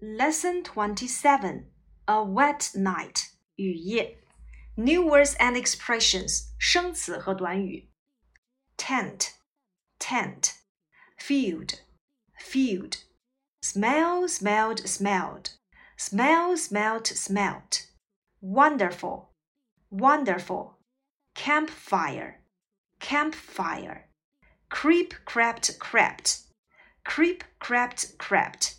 [0.00, 1.70] Lesson Twenty-Seven:
[2.06, 3.30] A wet night.
[3.56, 4.18] 雨夜。
[4.76, 6.52] New words and expressions.
[6.58, 7.88] 生词和短语。
[8.76, 9.32] Tent,
[9.98, 10.52] tent.
[11.18, 11.80] Field,
[12.38, 12.98] field.
[13.62, 15.52] Smell, smelled, smelled.
[15.96, 17.86] Smell, smelt, smelt.
[18.40, 19.30] Wonderful,
[19.90, 20.76] wonderful.
[21.34, 22.42] Campfire,
[23.00, 24.08] campfire.
[24.68, 26.42] Creep, crept, crept.
[27.04, 28.76] Creep, crept, crept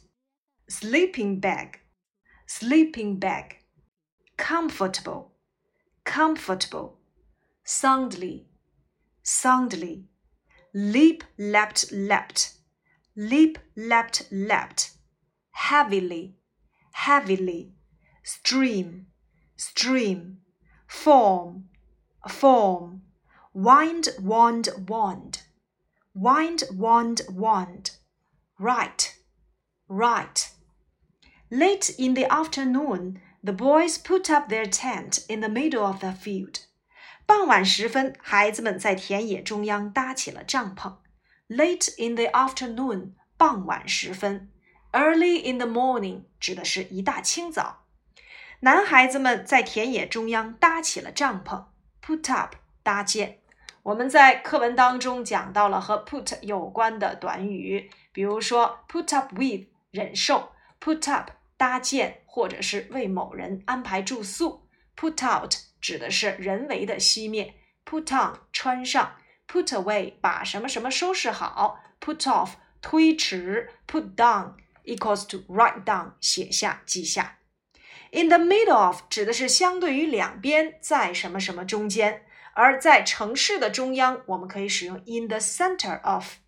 [0.72, 1.80] sleeping bag,
[2.46, 3.58] sleeping bag,
[4.38, 5.32] comfortable,
[6.04, 6.98] comfortable,
[7.62, 8.46] soundly,
[9.22, 10.06] soundly,
[10.72, 12.54] leap, leapt, leapt,
[13.14, 14.92] leap, leapt, leapt,
[15.50, 16.36] heavily,
[16.92, 17.74] heavily,
[18.22, 19.08] stream,
[19.56, 20.38] stream,
[20.86, 21.68] form,
[22.30, 23.02] form,
[23.52, 25.42] wind, wand, wand,
[26.14, 27.90] wind, wand, wand,
[28.58, 29.18] right,
[29.86, 30.51] right.
[31.54, 36.12] Late in the afternoon, the boys put up their tent in the middle of the
[36.12, 36.60] field.
[37.26, 40.94] 傍晚时分，孩子们在田野中央搭起了帐篷。
[41.50, 44.50] Late in the afternoon，傍晚时分。
[44.92, 47.84] Early in the morning 指的是一大清早。
[48.60, 51.66] 男孩子们在田野中央搭起了帐篷。
[52.02, 53.40] Put up，搭建。
[53.82, 61.30] 我们在课文当中讲到了和 put 有关的短语，比如说 put up with，忍受；put up。
[61.62, 64.66] 搭建或者是为某人安排住宿。
[64.96, 67.54] Put out 指的是人为的熄灭。
[67.84, 69.14] Put on 穿上。
[69.46, 71.78] Put away 把什么什么收拾好。
[72.00, 73.70] Put off 推迟。
[73.86, 74.54] Put down
[74.84, 77.38] equals to write down 写下记下。
[78.10, 82.26] In the middle of 指的是相对于两边，在什么什么中间。
[82.54, 86.38] 而在城市的中央，我们可以使用 in the center of。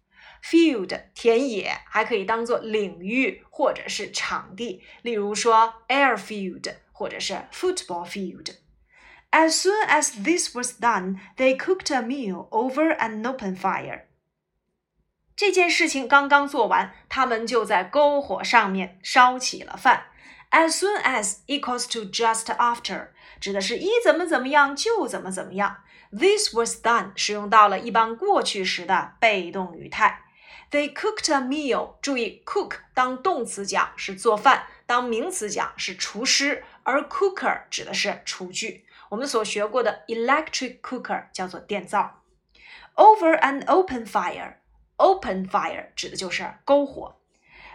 [0.44, 12.50] Field 田野还可以当做领域或者是场地，例如说 airfield 或者是 football field。As soon as this was done, they cooked a meal
[12.50, 14.04] over an open fire。
[15.36, 20.08] 这件事情刚刚做完，他们就在篝火上面烧起了饭。
[20.52, 23.10] As soon as equals to just after，
[23.40, 25.84] 指的是一怎么怎么样就怎么怎么样。
[26.12, 30.23] This was done 使用到了一般过去时的被动语态。
[30.75, 31.95] They cooked a meal。
[32.03, 38.85] 注意，cook 当动词讲是做饭，当名词讲是厨师，而 cooker 指的是厨具。
[39.11, 42.23] 我们所学过的 electric cooker 叫做电灶。
[42.97, 47.15] Over an open fire，open fire 指的就是篝火。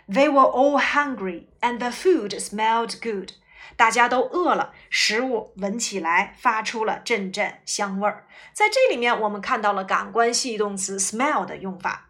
[0.09, 3.31] They were all hungry and the food smelled good。
[3.77, 8.27] 大家都饿了，食物闻起来发出了阵阵香味儿。
[8.51, 12.08] 在这里面，我们看到了感官系动词 smell 的用法。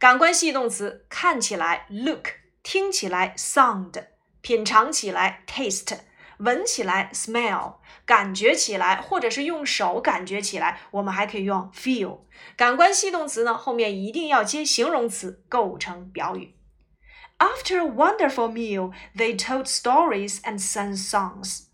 [0.00, 2.28] 感官系动词看起来 look，
[2.62, 4.06] 听起来 sound，
[4.40, 5.98] 品尝起来 taste，
[6.38, 7.74] 闻起来 smell，
[8.06, 12.20] 感觉起来或者是用手感觉起来，我们还可以用 feel。
[12.56, 16.54] 感官系动词呢后面一定要接形容词构成表语。
[17.36, 21.64] After a wonderful meal, they told stories and sang songs。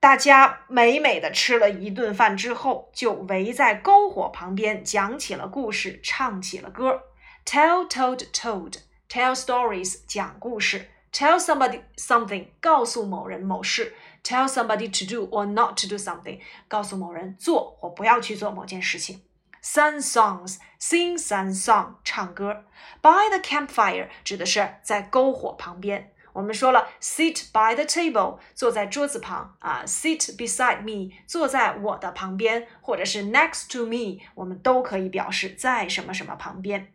[0.00, 7.02] 大家美美的吃了一顿饭之后，就围在篝火旁边讲起了故事，唱起了歌。
[7.44, 8.78] Tell, told, told.
[9.08, 10.90] Tell stories 讲故事。
[11.12, 13.94] Tell somebody something 告诉某人某事。
[14.24, 19.22] Tell somebody to do or not to do something 告诉某人做或不要去做某件事情。
[19.62, 22.64] Sing songs, sing some song 唱歌。
[23.00, 26.12] By the campfire 指的是在篝火旁边。
[26.32, 36.92] 我们说了，sit by the table 坐在桌子旁啊，sit beside me 坐在我的旁边，或者是 next to me，我们都可以表示在什么什么旁边。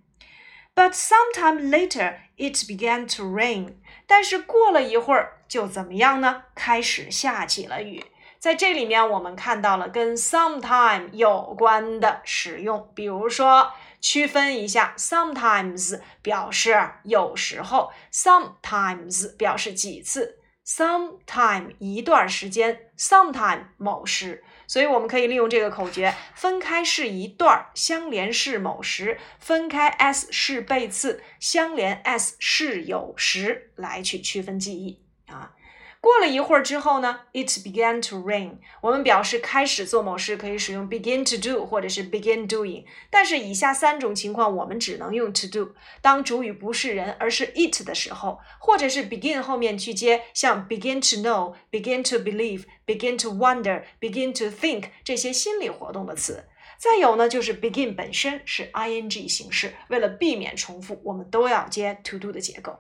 [0.75, 3.75] But sometime later it began to rain。
[4.07, 6.43] 但是过了一会儿，就怎么样呢？
[6.55, 8.03] 开始下起了雨。
[8.39, 20.38] 在这里面，我们看到了跟 sometime 有关的使用，比如说区分一下，sometimes 表示有时候，sometimes 表示几次
[20.69, 24.43] ，sometime 一段时间，sometime 某时。
[24.67, 35.55] 所以我们可以利用这个口诀：分开是一段儿，相连是某时；分开 s 是背次，相连 s 是有时，来去区分记忆啊。
[36.01, 38.53] 过了一会儿之后呢，it began to rain。
[38.81, 42.85] 我们表示开始做某事可以使用 begin to do 或者是 begin doing。
[43.09, 45.75] 但是以下三种情况我们只能用 to do。
[46.01, 56.45] 当主语不是人而是 it 的时候，或者是 begin 后面去接像 begin to know、begin to believe、begin to wonder、begin to think 这些心理活动的词。
[56.77, 59.73] 再有呢，就是 begin 本身是 ing 形式。
[59.89, 62.79] 为了避免重复，我们都要接 to do 的结构。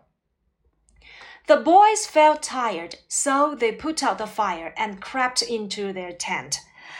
[1.48, 6.58] The boys felt tired, so they put out the fire and crept into their tent.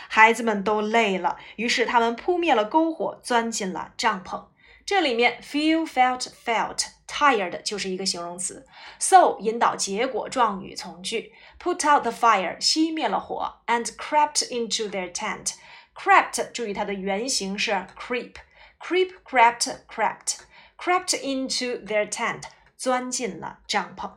[0.09, 4.45] 孩子们都累了，于是他们扑灭了篝火，钻进了帐篷。
[4.87, 8.67] 这里面 feel, felt, felt, tired 就是一个形容词。
[8.99, 11.33] So 引导结果状语从句。
[11.59, 15.55] Put out the fire 熄灭了火，and crept into their tent.
[15.95, 18.35] Crept 注意它的原形是 creep,
[18.79, 20.41] creep, crept, crept,
[20.77, 22.43] crept into their tent
[22.77, 24.11] 钻进了帐篷。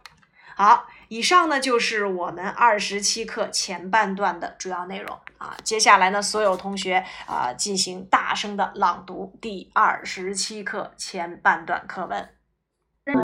[0.56, 5.56] 好，以上呢就是我们二十七课前半段的主要内容啊。
[5.64, 12.28] 接下来呢，所有同学啊进行大声的朗读第二十七课前半段课文。